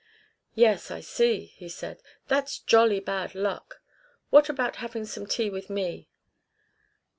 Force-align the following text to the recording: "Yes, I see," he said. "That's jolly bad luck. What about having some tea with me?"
"Yes, 0.55 0.89
I 0.89 0.99
see," 1.01 1.45
he 1.57 1.69
said. 1.69 2.01
"That's 2.27 2.57
jolly 2.57 2.99
bad 2.99 3.35
luck. 3.35 3.83
What 4.31 4.49
about 4.49 4.77
having 4.77 5.05
some 5.05 5.27
tea 5.27 5.51
with 5.51 5.69
me?" 5.69 6.09